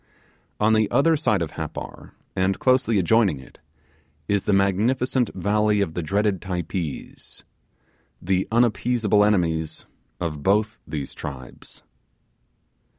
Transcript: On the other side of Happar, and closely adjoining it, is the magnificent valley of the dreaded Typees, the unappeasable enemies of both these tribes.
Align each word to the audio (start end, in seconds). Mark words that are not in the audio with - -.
On 0.59 0.73
the 0.73 0.89
other 0.89 1.15
side 1.15 1.43
of 1.43 1.51
Happar, 1.51 2.13
and 2.35 2.57
closely 2.57 2.97
adjoining 2.97 3.37
it, 3.39 3.59
is 4.27 4.45
the 4.45 4.51
magnificent 4.51 5.29
valley 5.35 5.79
of 5.79 5.93
the 5.93 6.01
dreaded 6.01 6.41
Typees, 6.41 7.43
the 8.19 8.47
unappeasable 8.51 9.23
enemies 9.23 9.85
of 10.19 10.41
both 10.41 10.81
these 10.87 11.13
tribes. 11.13 11.83